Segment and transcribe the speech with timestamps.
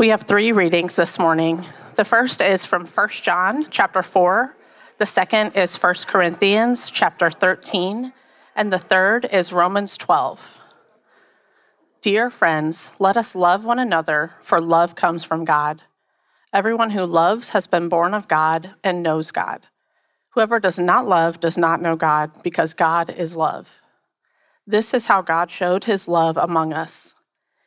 [0.00, 1.66] We have three readings this morning.
[1.96, 4.56] The first is from 1 John chapter 4,
[4.96, 8.10] the second is 1 Corinthians chapter 13,
[8.56, 10.62] and the third is Romans 12.
[12.00, 15.82] Dear friends, let us love one another, for love comes from God.
[16.50, 19.66] Everyone who loves has been born of God and knows God.
[20.30, 23.82] Whoever does not love does not know God, because God is love.
[24.66, 27.14] This is how God showed his love among us.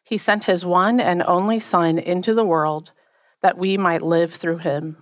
[0.04, 2.92] He sent his one and only Son into the world
[3.42, 4.98] that we might live through him.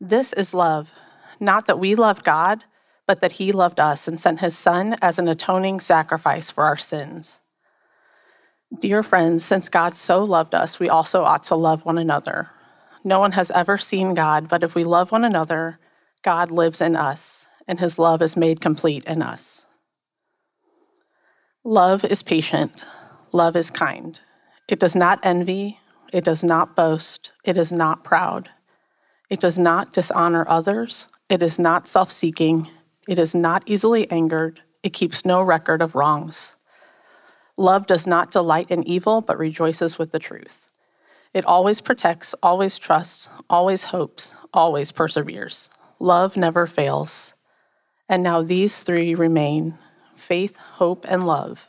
[0.00, 0.92] This is love,
[1.40, 2.64] not that we loved God,
[3.06, 6.76] but that he loved us and sent his Son as an atoning sacrifice for our
[6.76, 7.40] sins.
[8.78, 12.50] Dear friends, since God so loved us, we also ought to love one another.
[13.04, 15.78] No one has ever seen God, but if we love one another,
[16.22, 19.66] God lives in us, and his love is made complete in us.
[21.64, 22.86] Love is patient,
[23.32, 24.20] love is kind.
[24.68, 25.80] It does not envy,
[26.12, 28.50] it does not boast, it is not proud.
[29.30, 32.68] It does not dishonor others, it is not self seeking,
[33.08, 36.56] it is not easily angered, it keeps no record of wrongs.
[37.56, 40.66] Love does not delight in evil, but rejoices with the truth.
[41.34, 45.70] It always protects, always trusts, always hopes, always perseveres.
[45.98, 47.34] Love never fails.
[48.08, 49.78] And now these three remain
[50.14, 51.68] faith, hope, and love.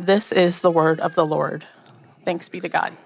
[0.00, 1.66] This is the word of the Lord.
[2.24, 2.96] Thanks be to God.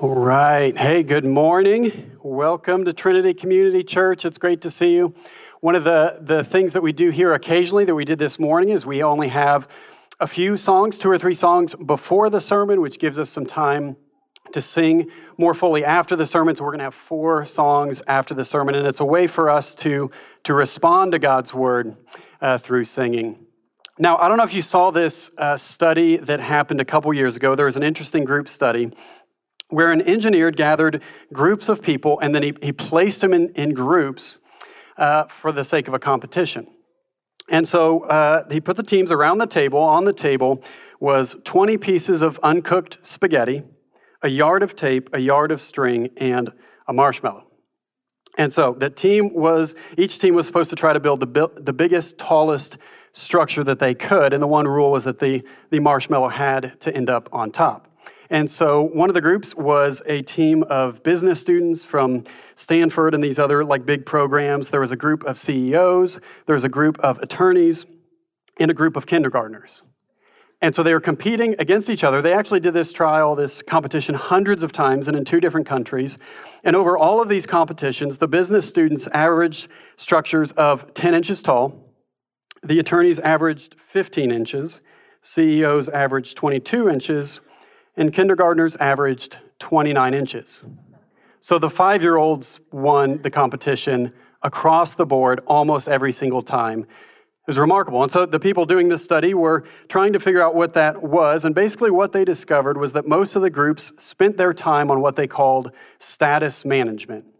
[0.00, 0.76] All right.
[0.76, 2.10] Hey, good morning.
[2.24, 4.24] Welcome to Trinity Community Church.
[4.24, 5.14] It's great to see you.
[5.60, 8.70] One of the, the things that we do here occasionally that we did this morning
[8.70, 9.68] is we only have
[10.18, 13.94] a few songs, two or three songs before the sermon, which gives us some time
[14.50, 15.08] to sing
[15.38, 16.56] more fully after the sermon.
[16.56, 19.48] So we're going to have four songs after the sermon, and it's a way for
[19.48, 20.10] us to,
[20.42, 21.96] to respond to God's word
[22.40, 23.45] uh, through singing.
[23.98, 27.36] Now, I don't know if you saw this uh, study that happened a couple years
[27.36, 27.54] ago.
[27.54, 28.92] There was an interesting group study
[29.70, 31.02] where an engineer gathered
[31.32, 34.38] groups of people and then he, he placed them in, in groups
[34.98, 36.66] uh, for the sake of a competition.
[37.48, 39.78] And so uh, he put the teams around the table.
[39.78, 40.62] On the table
[41.00, 43.62] was 20 pieces of uncooked spaghetti
[44.22, 46.50] a yard of tape, a yard of string, and
[46.88, 47.46] a marshmallow.
[48.38, 51.72] And so the team was, each team was supposed to try to build the, the
[51.72, 52.76] biggest, tallest
[53.16, 54.32] structure that they could.
[54.34, 57.88] And the one rule was that the, the marshmallow had to end up on top.
[58.28, 62.24] And so one of the groups was a team of business students from
[62.56, 64.68] Stanford and these other like big programs.
[64.68, 67.86] There was a group of CEOs, there was a group of attorneys,
[68.58, 69.84] and a group of kindergartners.
[70.60, 72.20] And so they were competing against each other.
[72.20, 76.18] They actually did this trial, this competition, hundreds of times and in two different countries.
[76.64, 81.85] And over all of these competitions, the business students averaged structures of 10 inches tall,
[82.66, 84.80] the attorneys averaged 15 inches,
[85.22, 87.40] CEOs averaged 22 inches,
[87.96, 90.64] and kindergartners averaged 29 inches.
[91.40, 94.12] So the five year olds won the competition
[94.42, 96.86] across the board almost every single time
[97.46, 98.02] it was remarkable.
[98.02, 101.44] And so the people doing this study were trying to figure out what that was.
[101.44, 105.00] And basically, what they discovered was that most of the groups spent their time on
[105.00, 107.35] what they called status management.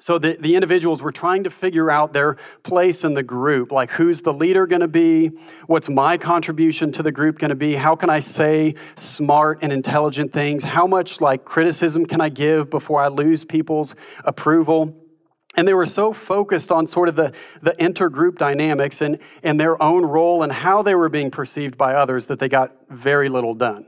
[0.00, 3.90] So the, the individuals were trying to figure out their place in the group, like
[3.92, 5.30] who's the leader going to be?
[5.66, 7.74] What's my contribution to the group going to be?
[7.74, 10.64] How can I say smart and intelligent things?
[10.64, 13.94] How much like criticism can I give before I lose people's
[14.24, 14.94] approval?
[15.56, 17.32] And they were so focused on sort of the,
[17.62, 21.94] the intergroup dynamics and, and their own role and how they were being perceived by
[21.94, 23.86] others that they got very little done.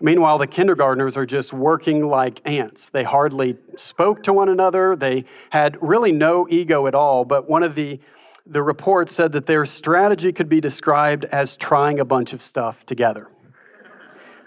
[0.00, 2.88] Meanwhile, the kindergartners are just working like ants.
[2.88, 4.94] They hardly spoke to one another.
[4.94, 7.24] They had really no ego at all.
[7.24, 7.98] But one of the,
[8.46, 12.86] the reports said that their strategy could be described as trying a bunch of stuff
[12.86, 13.28] together.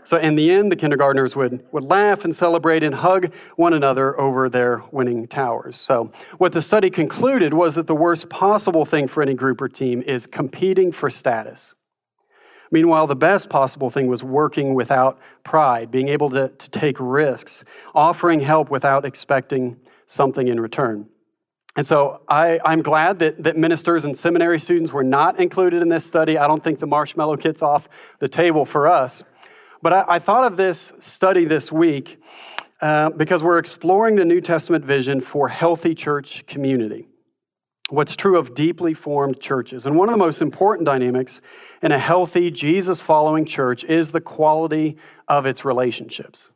[0.03, 4.19] So in the end, the kindergartners would, would laugh and celebrate and hug one another
[4.19, 5.75] over their winning towers.
[5.75, 9.67] So what the study concluded was that the worst possible thing for any group or
[9.67, 11.75] team is competing for status.
[12.71, 17.65] Meanwhile, the best possible thing was working without pride, being able to, to take risks,
[17.93, 21.07] offering help without expecting something in return.
[21.75, 25.89] And so I, am glad that, that ministers and seminary students were not included in
[25.89, 26.37] this study.
[26.37, 27.87] I don't think the marshmallow kit's off
[28.19, 29.23] the table for us.
[29.81, 32.21] But I, I thought of this study this week
[32.81, 37.07] uh, because we're exploring the New Testament vision for healthy church community.
[37.91, 39.85] What's true of deeply formed churches.
[39.85, 41.41] And one of the most important dynamics
[41.81, 44.95] in a healthy, Jesus following church is the quality
[45.27, 46.51] of its relationships.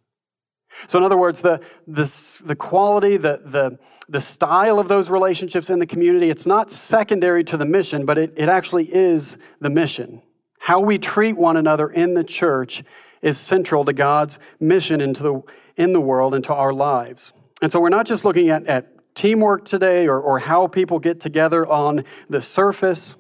[0.88, 3.78] So, in other words, the, the, the quality, the, the,
[4.08, 8.18] the style of those relationships in the community, it's not secondary to the mission, but
[8.18, 10.22] it, it actually is the mission.
[10.60, 12.82] How we treat one another in the church
[13.22, 15.42] is central to God's mission into the,
[15.76, 17.34] in the world, into our lives.
[17.62, 21.20] And so we're not just looking at, at teamwork today or, or how people get
[21.20, 23.16] together on the surface,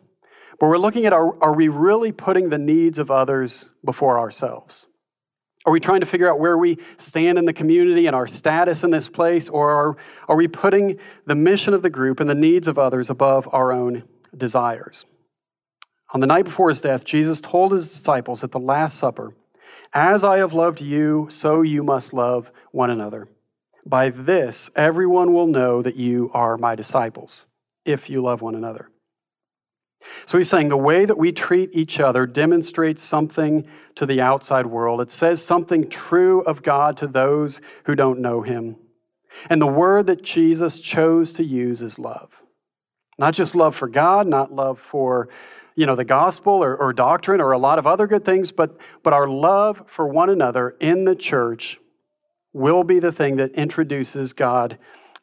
[0.59, 4.87] but we're looking at are, are we really putting the needs of others before ourselves?
[5.65, 8.83] Are we trying to figure out where we stand in the community and our status
[8.83, 9.49] in this place?
[9.49, 9.97] Or are,
[10.27, 13.71] are we putting the mission of the group and the needs of others above our
[13.71, 14.03] own
[14.37, 15.05] desires?
[16.13, 19.33] On the night before his death, Jesus told his disciples at the Last Supper,
[19.91, 23.27] As I have loved you, so you must love one another.
[23.85, 27.45] By this, everyone will know that you are my disciples,
[27.85, 28.89] if you love one another.
[30.25, 34.67] So he's saying the way that we treat each other demonstrates something to the outside
[34.67, 35.01] world.
[35.01, 38.77] It says something true of God to those who don't know him.
[39.49, 42.43] And the word that Jesus chose to use is love.
[43.17, 45.29] Not just love for God, not love for
[45.75, 48.77] you know, the gospel or, or doctrine or a lot of other good things, but,
[49.03, 51.79] but our love for one another in the church
[52.55, 54.77] will be the thing that introduces God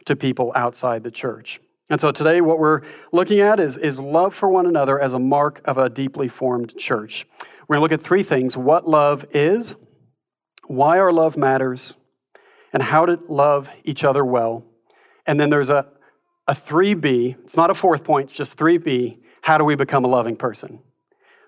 [0.04, 1.60] to people outside the church.
[1.90, 2.82] And so today, what we're
[3.12, 6.76] looking at is, is love for one another as a mark of a deeply formed
[6.76, 7.26] church.
[7.66, 9.74] We're going to look at three things what love is,
[10.66, 11.96] why our love matters,
[12.72, 14.64] and how to love each other well.
[15.26, 15.86] And then there's a,
[16.46, 20.36] a 3B, it's not a fourth point, just 3B how do we become a loving
[20.36, 20.80] person?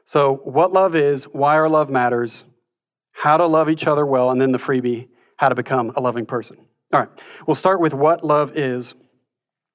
[0.04, 2.44] So, what love is, why our love matters,
[3.12, 5.08] how to love each other well, and then the freebie,
[5.44, 6.56] how to become a loving person.
[6.94, 7.08] All right,
[7.46, 8.94] we'll start with what love is.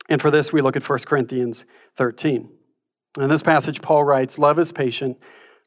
[0.09, 1.63] And for this, we look at 1 Corinthians
[1.95, 2.49] 13.
[3.19, 5.21] In this passage, Paul writes Love is patient,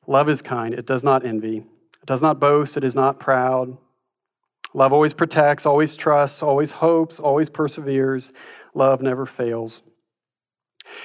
[0.09, 3.79] love is kind, it does not envy, it does not boast, it is not proud.
[4.75, 8.33] Love always protects, always trusts, always hopes, always perseveres.
[8.75, 9.83] Love never fails.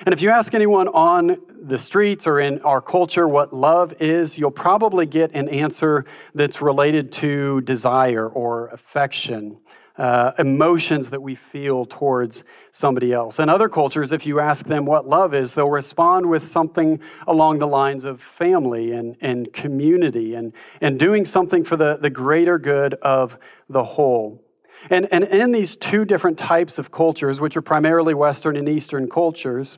[0.06, 4.38] And if you ask anyone on the streets or in our culture what love is,
[4.38, 9.57] you'll probably get an answer that's related to desire or affection,
[9.98, 13.39] uh, emotions that we feel towards somebody else.
[13.39, 17.60] In other cultures, if you ask them what love is, they'll respond with something along
[17.60, 22.60] the lines of family and, and community and, and doing something for the, the greater
[22.60, 23.38] good of
[23.69, 24.44] the whole.
[24.89, 29.09] And, and in these two different types of cultures, which are primarily Western and Eastern
[29.09, 29.77] cultures,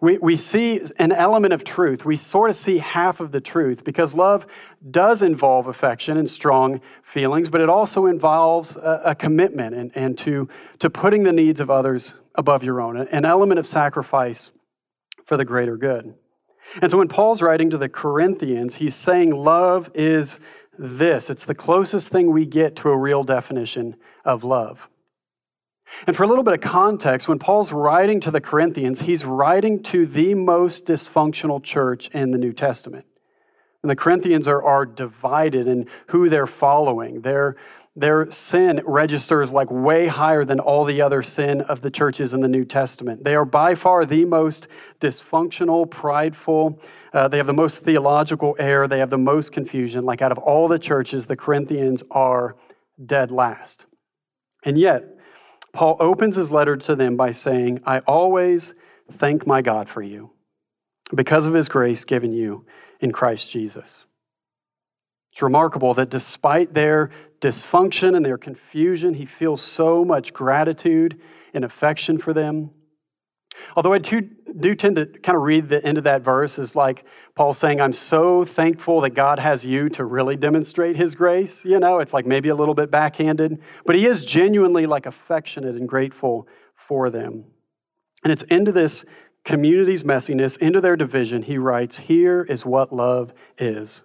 [0.00, 2.04] we, we see an element of truth.
[2.04, 4.46] We sort of see half of the truth because love
[4.88, 10.16] does involve affection and strong feelings, but it also involves a, a commitment and, and
[10.18, 10.48] to,
[10.78, 14.52] to putting the needs of others above your own, an element of sacrifice
[15.24, 16.14] for the greater good.
[16.80, 20.38] And so when Paul's writing to the Corinthians, he's saying love is
[20.78, 23.96] this it's the closest thing we get to a real definition
[24.28, 24.88] of love.
[26.06, 29.82] And for a little bit of context, when Paul's writing to the Corinthians, he's writing
[29.84, 33.06] to the most dysfunctional church in the New Testament.
[33.82, 37.22] And the Corinthians are, are divided in who they're following.
[37.22, 37.56] Their,
[37.96, 42.42] their sin registers like way higher than all the other sin of the churches in
[42.42, 43.24] the New Testament.
[43.24, 44.68] They are by far the most
[45.00, 46.80] dysfunctional, prideful.
[47.14, 48.86] Uh, they have the most theological error.
[48.86, 50.04] They have the most confusion.
[50.04, 52.56] Like out of all the churches, the Corinthians are
[53.04, 53.86] dead last.
[54.64, 55.04] And yet,
[55.72, 58.74] Paul opens his letter to them by saying, I always
[59.10, 60.30] thank my God for you
[61.14, 62.66] because of his grace given you
[63.00, 64.06] in Christ Jesus.
[65.32, 67.10] It's remarkable that despite their
[67.40, 71.20] dysfunction and their confusion, he feels so much gratitude
[71.54, 72.70] and affection for them.
[73.76, 76.76] Although I do, do tend to kind of read the end of that verse as
[76.76, 81.64] like Paul saying, I'm so thankful that God has you to really demonstrate his grace.
[81.64, 85.76] You know, it's like maybe a little bit backhanded, but he is genuinely like affectionate
[85.76, 87.44] and grateful for them.
[88.24, 89.04] And it's into this
[89.44, 94.04] community's messiness, into their division, he writes, Here is what love is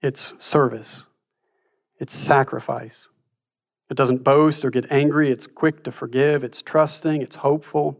[0.00, 1.06] it's service,
[1.98, 3.08] it's sacrifice.
[3.90, 5.30] It doesn't boast or get angry.
[5.30, 6.44] It's quick to forgive.
[6.44, 7.22] It's trusting.
[7.22, 7.98] It's hopeful.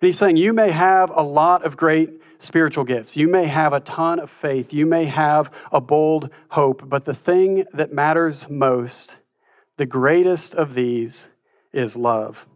[0.00, 3.16] And he's saying, You may have a lot of great spiritual gifts.
[3.16, 4.72] You may have a ton of faith.
[4.72, 6.88] You may have a bold hope.
[6.88, 9.16] But the thing that matters most,
[9.76, 11.30] the greatest of these,
[11.72, 12.46] is love.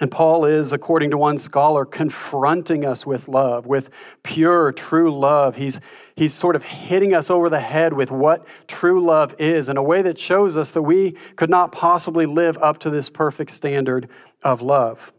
[0.00, 3.88] And Paul is, according to one scholar, confronting us with love, with
[4.24, 5.54] pure, true love.
[5.54, 5.80] He's,
[6.16, 9.82] he's sort of hitting us over the head with what true love is in a
[9.82, 14.08] way that shows us that we could not possibly live up to this perfect standard
[14.42, 15.12] of love.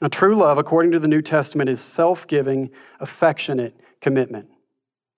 [0.00, 4.48] Now, true love, according to the New Testament, is self giving, affectionate commitment.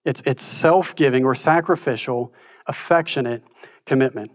[0.05, 2.33] It's, it's self giving or sacrificial,
[2.67, 3.43] affectionate
[3.87, 4.33] commitment.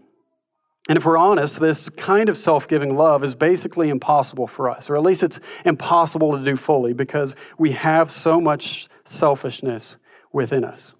[0.88, 4.88] And if we're honest, this kind of self giving love is basically impossible for us,
[4.88, 9.98] or at least it's impossible to do fully because we have so much selfishness
[10.32, 10.94] within us.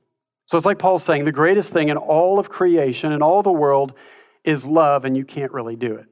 [0.46, 3.52] So it's like Paul's saying the greatest thing in all of creation and all the
[3.52, 3.94] world
[4.44, 6.06] is love, and you can't really do it.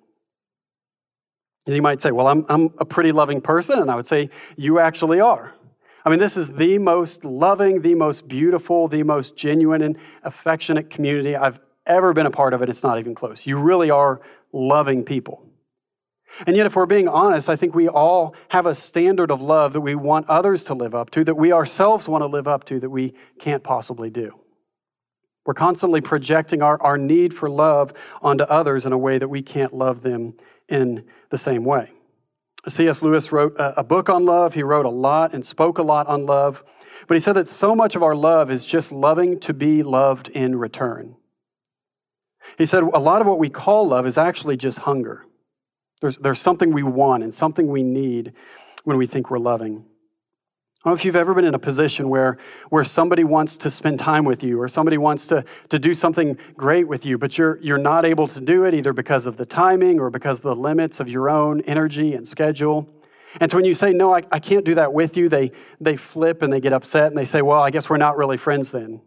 [1.67, 4.31] And you might say, Well, I'm, I'm a pretty loving person, and I would say,
[4.57, 5.53] You actually are.
[6.05, 10.89] I mean, this is the most loving, the most beautiful, the most genuine and affectionate
[10.89, 13.47] community I've ever been a part of it, it's not even close.
[13.47, 14.21] You really are
[14.53, 15.43] loving people.
[16.47, 19.73] And yet, if we're being honest, I think we all have a standard of love
[19.73, 22.65] that we want others to live up to, that we ourselves want to live up
[22.65, 24.33] to, that we can't possibly do.
[25.47, 29.43] We're constantly projecting our, our need for love onto others in a way that we
[29.43, 30.35] can't love them
[30.69, 31.93] in the same way.
[32.69, 33.01] C.S.
[33.01, 34.55] Lewis wrote a, book on love.
[34.55, 36.65] He wrote a lot and spoke a lot on love.
[37.07, 40.29] But he said that so much of our love is just loving to be loved
[40.29, 41.17] in return.
[42.59, 45.25] He said a lot of what we call love is actually just hunger.
[46.01, 48.33] There's, there's something we want and something we need
[48.85, 49.85] when we think we're loving.
[50.87, 52.39] I don't know if you've ever been in a position where,
[52.71, 56.39] where somebody wants to spend time with you or somebody wants to, to do something
[56.57, 59.45] great with you, but you're, you're not able to do it either because of the
[59.45, 62.89] timing or because of the limits of your own energy and schedule.
[63.41, 65.51] And so when you say, no, I, I can't do that with you, they,
[65.81, 68.37] they flip and they get upset and they say, well, I guess we're not really
[68.37, 68.85] friends then.
[68.85, 69.01] I don't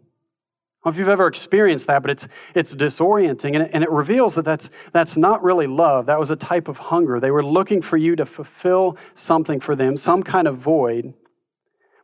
[0.84, 3.54] know if you've ever experienced that, but it's, it's disorienting.
[3.54, 6.04] And it, and it reveals that that's, that's not really love.
[6.04, 7.20] That was a type of hunger.
[7.20, 11.14] They were looking for you to fulfill something for them, some kind of void.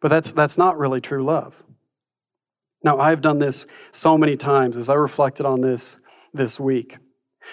[0.06, 1.64] But that's, that's not really true love.
[2.84, 5.96] Now, I've done this so many times as I reflected on this
[6.32, 6.98] this week.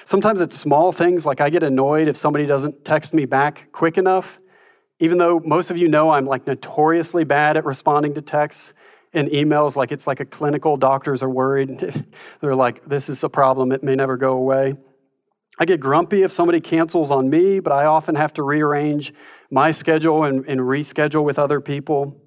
[0.05, 3.97] Sometimes it's small things, like I get annoyed if somebody doesn't text me back quick
[3.97, 4.39] enough.
[4.99, 8.75] Even though most of you know I'm like notoriously bad at responding to texts,
[9.13, 12.05] and emails like it's like a clinical doctors are worried
[12.39, 14.73] they're like this is a problem it may never go away
[15.59, 19.13] i get grumpy if somebody cancels on me but i often have to rearrange
[19.51, 22.22] my schedule and, and reschedule with other people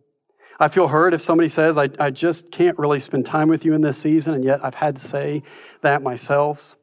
[0.59, 3.75] i feel hurt if somebody says I, I just can't really spend time with you
[3.75, 5.43] in this season and yet i've had to say
[5.81, 6.77] that myself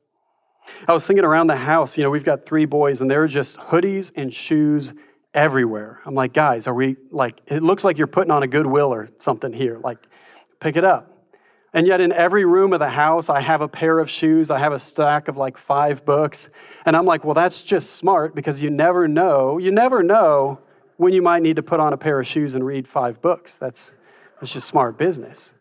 [0.88, 3.58] i was thinking around the house you know we've got three boys and they're just
[3.58, 4.94] hoodies and shoes
[5.34, 6.00] everywhere.
[6.06, 9.10] I'm like, guys, are we like, it looks like you're putting on a goodwill or
[9.20, 9.80] something here.
[9.84, 9.98] Like,
[10.60, 11.10] pick it up.
[11.76, 14.52] And yet, in every room of the house, I have a pair of shoes.
[14.52, 16.50] I have a stack of like five books.
[16.86, 19.58] And I'm like, well, that's just smart because you never know.
[19.58, 20.60] You never know
[21.04, 23.58] when you might need to put on a pair of shoes and read five books.
[23.58, 23.94] That's,
[24.40, 25.54] that's just smart business.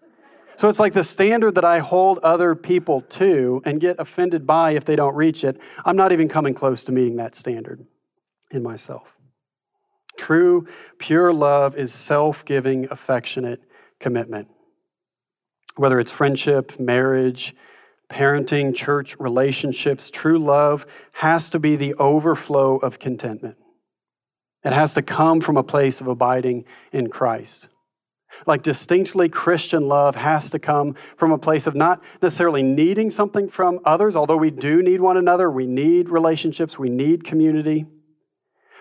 [0.56, 4.72] So it's like the standard that I hold other people to and get offended by
[4.72, 5.58] if they don't reach it.
[5.84, 7.84] I'm not even coming close to meeting that standard
[8.52, 9.16] in myself.
[10.16, 10.68] True,
[10.98, 13.62] pure love is self giving, affectionate
[13.98, 14.48] commitment.
[15.76, 17.56] Whether it's friendship, marriage,
[18.10, 23.56] parenting, church relationships, true love has to be the overflow of contentment.
[24.64, 27.68] It has to come from a place of abiding in Christ.
[28.46, 33.48] Like distinctly Christian love has to come from a place of not necessarily needing something
[33.48, 37.86] from others, although we do need one another, we need relationships, we need community.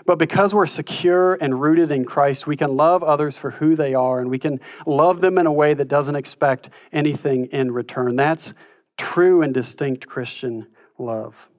[0.05, 3.93] But because we're secure and rooted in Christ, we can love others for who they
[3.93, 8.15] are and we can love them in a way that doesn't expect anything in return.
[8.15, 8.53] That's
[8.97, 11.50] true and distinct Christian love.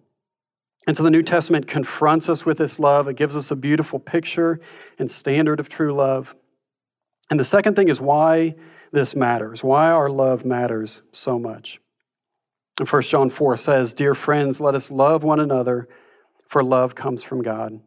[0.87, 3.07] And so the New Testament confronts us with this love.
[3.07, 4.61] It gives us a beautiful picture
[4.99, 6.35] and standard of true love.
[7.31, 8.57] And the second thing is why
[8.91, 11.81] this matters, why our love matters so much.
[12.79, 15.89] And 1 John 4 says, Dear friends, let us love one another,
[16.49, 17.81] for love comes from God.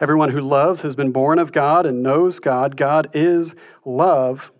[0.00, 2.76] Everyone who loves has been born of God and knows God.
[2.76, 3.54] God is
[3.84, 4.52] love.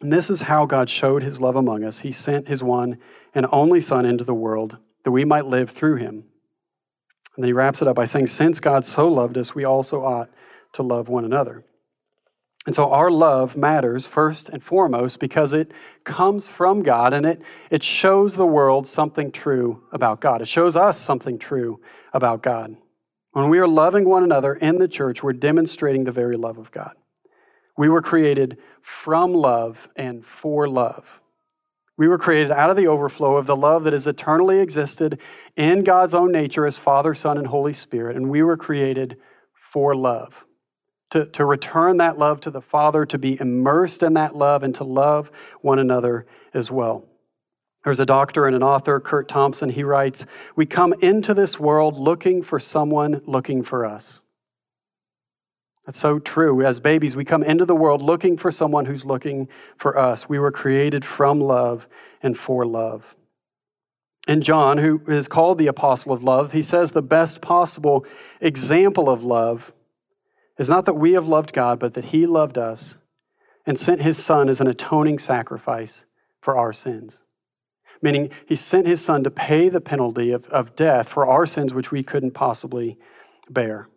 [0.00, 2.00] And this is how God showed his love among us.
[2.00, 2.98] He sent his one
[3.34, 6.24] and only Son into the world that we might live through him.
[7.38, 10.02] And then he wraps it up by saying, Since God so loved us, we also
[10.04, 10.28] ought
[10.72, 11.62] to love one another.
[12.66, 15.70] And so our love matters first and foremost because it
[16.02, 17.40] comes from God and it,
[17.70, 20.42] it shows the world something true about God.
[20.42, 21.80] It shows us something true
[22.12, 22.76] about God.
[23.30, 26.72] When we are loving one another in the church, we're demonstrating the very love of
[26.72, 26.96] God.
[27.76, 31.20] We were created from love and for love.
[31.98, 35.18] We were created out of the overflow of the love that has eternally existed
[35.56, 39.16] in God's own nature as Father, Son, and Holy Spirit, and we were created
[39.72, 40.44] for love.
[41.10, 44.74] To, to return that love to the Father, to be immersed in that love, and
[44.76, 47.04] to love one another as well.
[47.82, 49.70] There's a doctor and an author, Curt Thompson.
[49.70, 50.24] He writes
[50.54, 54.22] We come into this world looking for someone looking for us.
[55.88, 56.62] That's so true.
[56.62, 60.28] As babies, we come into the world looking for someone who's looking for us.
[60.28, 61.88] We were created from love
[62.22, 63.16] and for love.
[64.26, 68.04] And John, who is called the apostle of love, he says the best possible
[68.38, 69.72] example of love
[70.58, 72.98] is not that we have loved God, but that he loved us
[73.64, 76.04] and sent his son as an atoning sacrifice
[76.42, 77.22] for our sins.
[78.02, 81.72] Meaning, he sent his son to pay the penalty of, of death for our sins,
[81.72, 82.98] which we couldn't possibly
[83.48, 83.88] bear.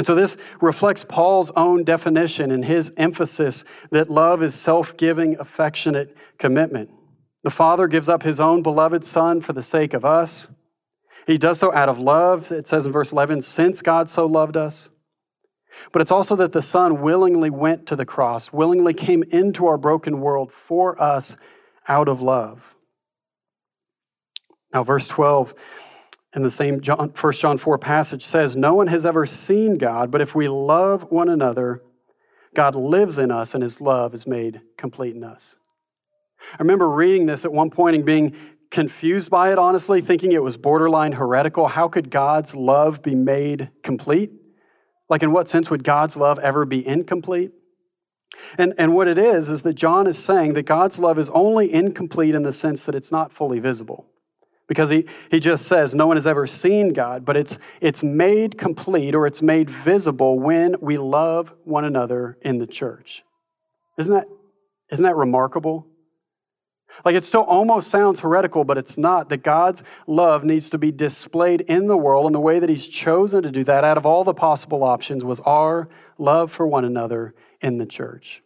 [0.00, 5.38] And so this reflects Paul's own definition and his emphasis that love is self giving,
[5.38, 6.88] affectionate commitment.
[7.42, 10.50] The Father gives up his own beloved Son for the sake of us.
[11.26, 12.50] He does so out of love.
[12.50, 14.88] It says in verse 11, since God so loved us.
[15.92, 19.76] But it's also that the Son willingly went to the cross, willingly came into our
[19.76, 21.36] broken world for us
[21.88, 22.74] out of love.
[24.72, 25.52] Now, verse 12
[26.34, 30.10] in the same John, 1 John 4 passage says, No one has ever seen God,
[30.10, 31.82] but if we love one another,
[32.54, 35.56] God lives in us and his love is made complete in us.
[36.52, 38.34] I remember reading this at one point and being
[38.70, 41.68] confused by it, honestly, thinking it was borderline heretical.
[41.68, 44.30] How could God's love be made complete?
[45.08, 47.50] Like, in what sense would God's love ever be incomplete?
[48.56, 51.72] And, and what it is, is that John is saying that God's love is only
[51.72, 54.06] incomplete in the sense that it's not fully visible
[54.70, 58.56] because he, he just says no one has ever seen God, but it's, it's made
[58.56, 63.24] complete or it's made visible when we love one another in the church.
[63.98, 64.28] Isn't that,
[64.92, 65.88] isn't that remarkable?
[67.04, 69.28] Like it still almost sounds heretical, but it's not.
[69.28, 72.86] That God's love needs to be displayed in the world, and the way that He's
[72.86, 76.84] chosen to do that out of all the possible options was our love for one
[76.84, 78.40] another in the church.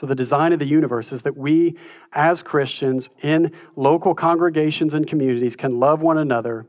[0.00, 1.76] So, the design of the universe is that we,
[2.14, 6.64] as Christians in local congregations and communities, can love one another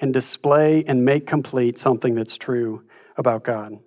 [0.00, 2.84] and display and make complete something that's true
[3.16, 3.80] about God.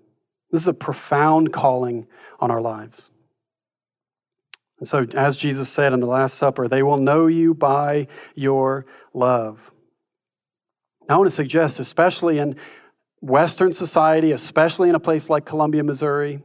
[0.52, 2.08] This is a profound calling
[2.42, 3.10] on our lives.
[4.80, 8.86] And so, as Jesus said in the Last Supper, they will know you by your
[9.14, 9.72] love.
[11.08, 12.58] I want to suggest, especially in
[13.22, 16.44] Western society, especially in a place like Columbia, Missouri,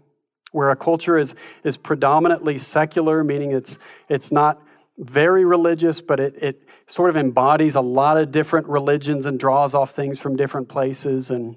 [0.52, 1.34] where a culture is,
[1.64, 4.60] is predominantly secular, meaning it's, it's not
[4.98, 9.74] very religious, but it, it sort of embodies a lot of different religions and draws
[9.74, 11.30] off things from different places.
[11.30, 11.56] And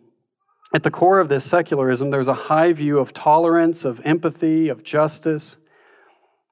[0.73, 4.83] at the core of this secularism, there's a high view of tolerance, of empathy, of
[4.83, 5.57] justice.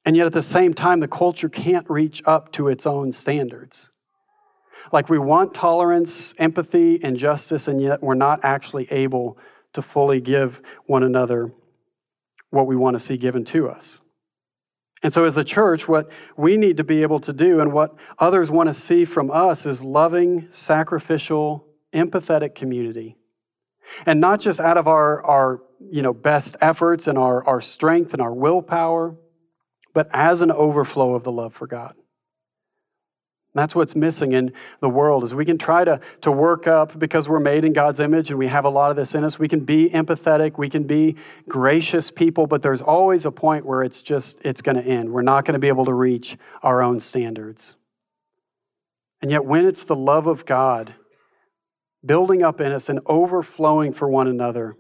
[0.06, 3.92] And yet at the same time, the culture can't reach up to its own standards.
[4.92, 9.38] Like we want tolerance, empathy, and justice, and yet we're not actually able
[9.74, 11.52] to fully give one another
[12.50, 14.02] what we want to see given to us.
[15.02, 17.96] And so, as the church, what we need to be able to do and what
[18.18, 23.16] others want to see from us is loving, sacrificial, empathetic community.
[24.06, 28.14] And not just out of our, our you know, best efforts and our, our strength
[28.14, 29.16] and our willpower,
[29.94, 31.96] but as an overflow of the love for God.
[33.56, 37.28] That's what's missing in the world is we can try to, to work up because
[37.28, 39.40] we're made in God's image and we have a lot of this in us.
[39.40, 41.16] We can be empathetic, we can be
[41.48, 45.12] gracious people, but there's always a point where it's just it's going to end.
[45.12, 47.76] We're not going to be able to reach our own standards.
[49.22, 50.94] And yet when it's the love of God
[52.06, 54.76] building up in us and overflowing for one another,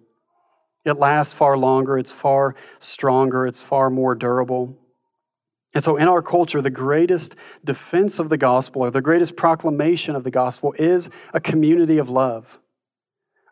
[0.85, 4.77] it lasts far longer, it's far stronger, it's far more durable.
[5.73, 10.15] And so, in our culture, the greatest defense of the gospel or the greatest proclamation
[10.15, 12.57] of the gospel is a community of love.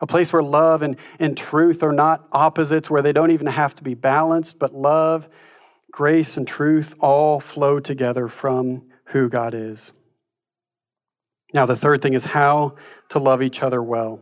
[0.00, 3.74] A place where love and, and truth are not opposites, where they don't even have
[3.76, 5.28] to be balanced, but love,
[5.92, 9.92] grace, and truth all flow together from who God is.
[11.54, 12.76] Now, the third thing is how
[13.10, 14.20] to love each other well.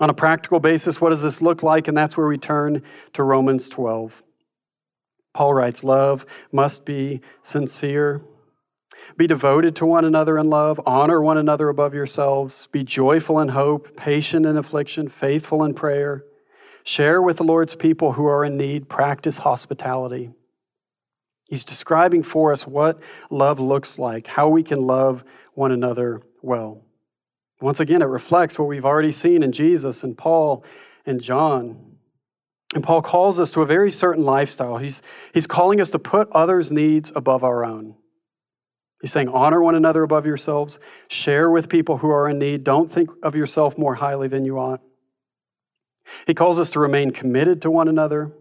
[0.00, 1.88] On a practical basis, what does this look like?
[1.88, 4.22] And that's where we turn to Romans 12.
[5.34, 8.22] Paul writes, Love must be sincere.
[9.16, 10.80] Be devoted to one another in love.
[10.86, 12.68] Honor one another above yourselves.
[12.70, 16.24] Be joyful in hope, patient in affliction, faithful in prayer.
[16.84, 18.88] Share with the Lord's people who are in need.
[18.88, 20.30] Practice hospitality.
[21.48, 22.98] He's describing for us what
[23.30, 26.82] love looks like, how we can love one another well.
[27.60, 30.64] Once again, it reflects what we've already seen in Jesus and Paul
[31.06, 31.91] and John.
[32.74, 34.78] And Paul calls us to a very certain lifestyle.
[34.78, 35.02] He's,
[35.34, 37.96] he's calling us to put others' needs above our own.
[39.02, 42.90] He's saying, honor one another above yourselves, share with people who are in need, don't
[42.90, 44.80] think of yourself more highly than you ought.
[46.26, 48.32] He calls us to remain committed to one another.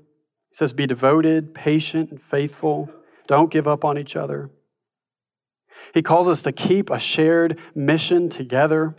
[0.50, 2.90] He says, Be devoted, patient, and faithful.
[3.28, 4.52] Don't give up on each other.
[5.94, 8.96] He calls us to keep a shared mission together.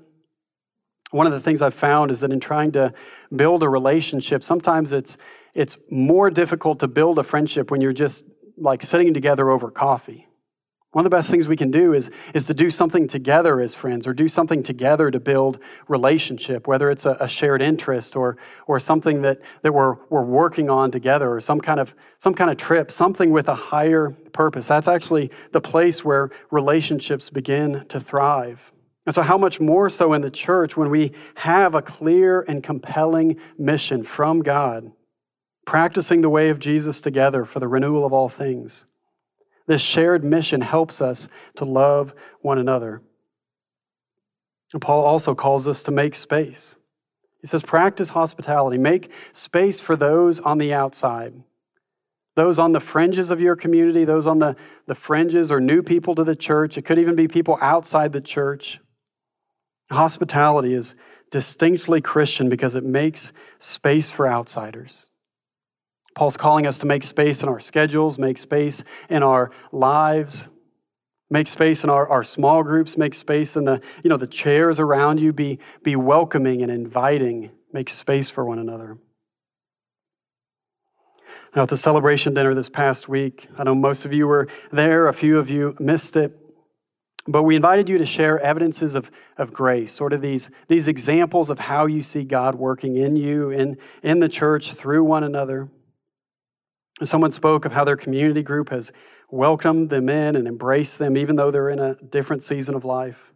[1.13, 2.93] One of the things I've found is that in trying to
[3.35, 5.17] build a relationship, sometimes it's,
[5.55, 8.25] it's more difficult to build a friendship when you're just
[8.57, 10.27] like sitting together over coffee.
[10.93, 13.75] One of the best things we can do is, is to do something together as
[13.75, 18.37] friends or do something together to build relationship, whether it's a, a, shared interest or,
[18.67, 22.51] or something that, that we're, we're working on together or some kind, of, some kind
[22.51, 24.67] of trip, something with a higher purpose.
[24.67, 28.71] That's actually the place where relationships begin to thrive.
[29.05, 32.63] And so, how much more so in the church when we have a clear and
[32.63, 34.93] compelling mission from God,
[35.67, 38.85] practicing the way of Jesus together for the renewal of all things?
[39.67, 43.03] This shared mission helps us to love one another.
[44.73, 46.77] And Paul also calls us to make space.
[47.41, 51.35] He says, practice hospitality, make space for those on the outside,
[52.37, 56.15] those on the fringes of your community, those on the, the fringes or new people
[56.15, 56.79] to the church.
[56.79, 58.81] It could even be people outside the church.
[59.93, 60.95] Hospitality is
[61.31, 65.11] distinctly Christian because it makes space for outsiders.
[66.15, 70.51] Paul's calling us to make space in our schedules, make space in our lives,
[71.31, 74.79] make space in our, our small groups, make space in the, you know, the chairs
[74.79, 78.99] around you, be, be welcoming and inviting, make space for one another.
[81.57, 85.09] Now, at the celebration dinner this past week, I know most of you were there,
[85.09, 86.42] a few of you missed it,
[87.27, 91.51] but we invited you to share evidences of, of grace, sort of these, these examples
[91.51, 95.69] of how you see God working in you, in, in the church, through one another.
[97.05, 98.91] Someone spoke of how their community group has
[99.31, 103.33] welcomed them in and embraced them, even though they're in a different season of life.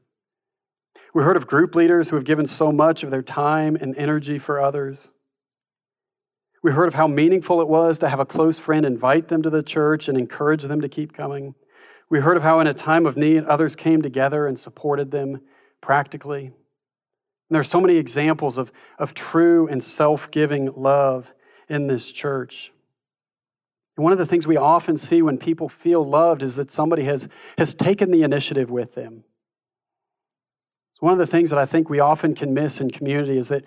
[1.15, 4.39] We heard of group leaders who have given so much of their time and energy
[4.39, 5.11] for others.
[6.63, 9.51] We heard of how meaningful it was to have a close friend invite them to
[9.51, 11.55] the church and encourage them to keep coming.
[12.09, 15.41] We heard of how, in a time of need, others came together and supported them
[15.81, 16.47] practically.
[16.47, 16.55] And
[17.55, 21.33] there are so many examples of, of true and self giving love
[21.69, 22.73] in this church.
[23.97, 27.05] And one of the things we often see when people feel loved is that somebody
[27.05, 29.25] has, has taken the initiative with them.
[30.95, 33.49] So one of the things that I think we often can miss in community is
[33.49, 33.65] that,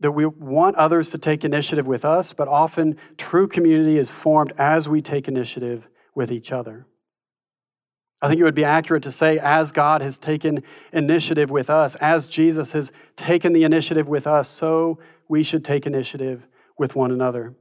[0.00, 4.52] that we want others to take initiative with us, but often true community is formed
[4.58, 6.86] as we take initiative with each other.
[8.22, 11.96] I think it would be accurate to say, as God has taken initiative with us,
[11.96, 14.98] as Jesus has taken the initiative with us, so
[15.28, 16.46] we should take initiative
[16.78, 17.54] with one another.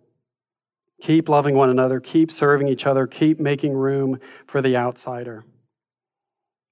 [1.01, 5.43] Keep loving one another, keep serving each other, keep making room for the outsider.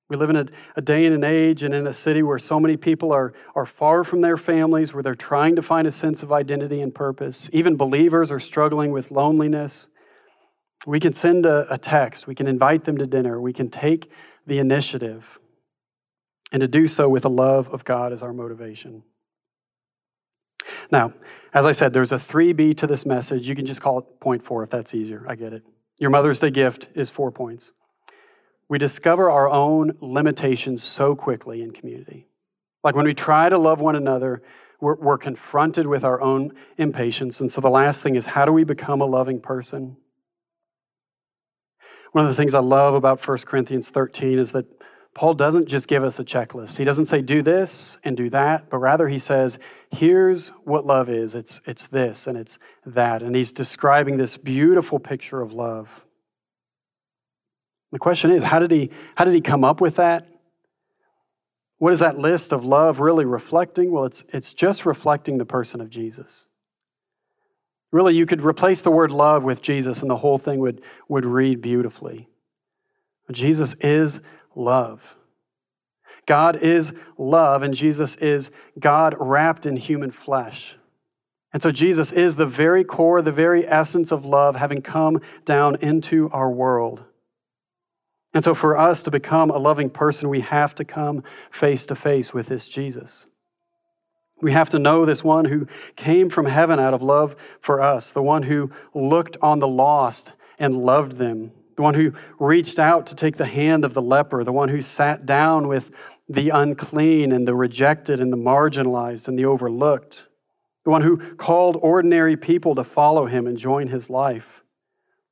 [0.09, 2.59] We live in a, a, day and an age and in a city where so
[2.59, 6.23] many people are, are far from their families, where they're trying to find a sense
[6.23, 7.49] of identity and purpose.
[7.51, 9.89] Even believers are struggling with loneliness.
[10.85, 14.11] We can send a, a text, we can invite them to dinner, we can take
[14.45, 15.39] the initiative,
[16.51, 19.03] and to do so with the love of God as our motivation.
[20.91, 21.13] Now,
[21.53, 23.47] as I said, there's a 3B to this message.
[23.47, 25.25] You can just call it point four if that's easier.
[25.27, 25.63] I get it.
[25.99, 27.71] Your Mother's Day gift is four points.
[28.67, 32.27] We discover our own limitations so quickly in community.
[32.83, 34.41] Like when we try to love one another,
[34.81, 37.39] we're, we're confronted with our own impatience.
[37.39, 39.97] And so the last thing is how do we become a loving person?
[42.13, 44.65] One of the things I love about 1 Corinthians 13 is that
[45.15, 46.77] Paul doesn't just give us a checklist.
[46.77, 49.57] He doesn't say, do this and do that, but rather he says,
[49.91, 53.23] here's what love is it's, it's this and it's that.
[53.23, 56.03] And he's describing this beautiful picture of love.
[57.91, 60.29] The question is, how did he, how did he come up with that?
[61.79, 63.91] What is that list of love really reflecting?
[63.91, 66.45] Well, it's, it's just reflecting the person of Jesus.
[67.93, 71.25] Really, you could replace the word love with Jesus, and the whole thing would, would
[71.25, 72.27] read beautifully.
[73.31, 74.19] Jesus is
[74.55, 75.15] love.
[76.25, 80.75] God is love, and Jesus is God wrapped in human flesh.
[81.53, 85.75] And so Jesus is the very core, the very essence of love, having come down
[85.75, 87.03] into our world.
[88.33, 91.95] And so for us to become a loving person, we have to come face to
[91.95, 93.27] face with this Jesus.
[94.43, 98.11] We have to know this one who came from heaven out of love for us,
[98.11, 103.07] the one who looked on the lost and loved them the one who reached out
[103.07, 105.91] to take the hand of the leper, the one who sat down with
[106.29, 110.27] the unclean and the rejected and the marginalized and the overlooked,
[110.83, 114.63] the one who called ordinary people to follow him and join his life,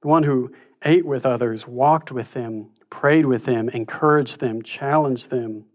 [0.02, 0.52] the one who
[0.84, 5.66] ate with others, walked with them, prayed with them, encouraged them, challenged them,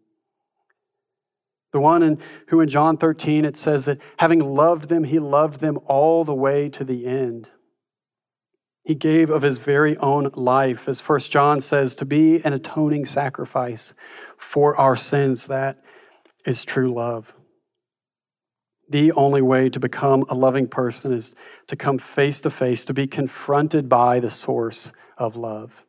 [1.77, 5.61] The one in, who in John 13 it says that having loved them, he loved
[5.61, 7.51] them all the way to the end.
[8.83, 13.05] He gave of his very own life, as First John says, to be an atoning
[13.05, 13.93] sacrifice
[14.39, 15.49] for our sins.
[15.49, 15.85] That
[16.47, 17.35] is true love.
[18.89, 21.35] The only way to become a loving person is
[21.67, 25.83] to come face to face, to be confronted by the source of love.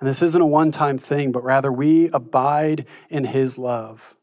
[0.00, 4.16] And this isn't a one time thing, but rather we abide in his love.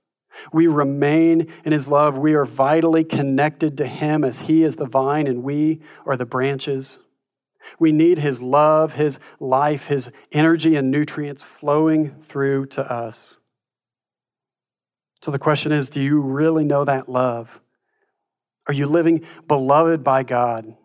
[0.51, 2.17] We remain in his love.
[2.17, 6.25] We are vitally connected to him as he is the vine and we are the
[6.25, 6.99] branches.
[7.79, 13.37] We need His love, His life, His energy and nutrients flowing through to us.
[15.23, 17.59] So the question is do you really know that love?
[18.67, 20.75] Are you living beloved by God?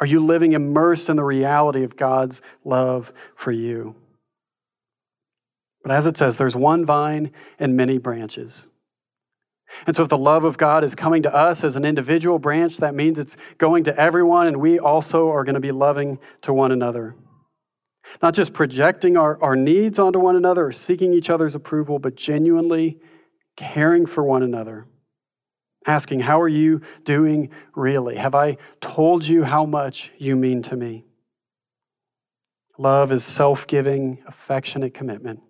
[0.00, 3.94] Are you living immersed in the reality of God's love for you?
[5.84, 8.66] But as it says, there's one vine and many branches.
[9.86, 12.78] And so, if the love of God is coming to us as an individual branch,
[12.78, 16.52] that means it's going to everyone, and we also are going to be loving to
[16.52, 17.14] one another.
[18.22, 22.14] Not just projecting our, our needs onto one another or seeking each other's approval, but
[22.14, 22.98] genuinely
[23.56, 24.86] caring for one another.
[25.86, 28.16] Asking, How are you doing really?
[28.16, 31.04] Have I told you how much you mean to me?
[32.78, 35.40] Love is self giving, affectionate commitment.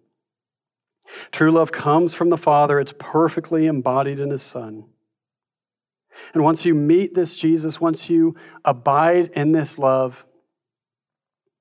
[1.31, 4.85] True love comes from the Father, it's perfectly embodied in His Son.
[6.33, 10.25] And once you meet this Jesus, once you abide in this love,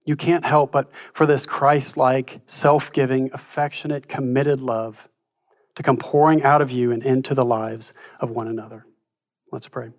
[0.06, 5.08] you can't help but for this Christ like, self giving, affectionate, committed love
[5.76, 8.86] to come pouring out of you and into the lives of one another.
[9.52, 9.92] Let's pray.